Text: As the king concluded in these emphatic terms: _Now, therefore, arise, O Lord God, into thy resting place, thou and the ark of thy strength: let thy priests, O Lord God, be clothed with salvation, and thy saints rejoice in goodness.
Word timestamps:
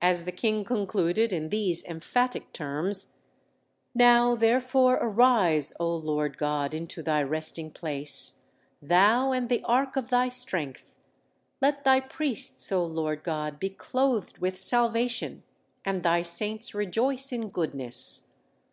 As 0.00 0.24
the 0.24 0.30
king 0.30 0.62
concluded 0.62 1.32
in 1.32 1.48
these 1.48 1.82
emphatic 1.84 2.52
terms: 2.52 3.16
_Now, 3.98 4.38
therefore, 4.38 5.00
arise, 5.02 5.72
O 5.80 5.92
Lord 5.96 6.36
God, 6.38 6.72
into 6.72 7.02
thy 7.02 7.24
resting 7.24 7.72
place, 7.72 8.44
thou 8.80 9.32
and 9.32 9.48
the 9.48 9.64
ark 9.64 9.96
of 9.96 10.10
thy 10.10 10.28
strength: 10.28 11.00
let 11.60 11.82
thy 11.82 11.98
priests, 11.98 12.70
O 12.70 12.84
Lord 12.84 13.24
God, 13.24 13.58
be 13.58 13.70
clothed 13.70 14.38
with 14.38 14.62
salvation, 14.62 15.42
and 15.84 16.04
thy 16.04 16.22
saints 16.22 16.72
rejoice 16.72 17.32
in 17.32 17.48
goodness. 17.48 18.34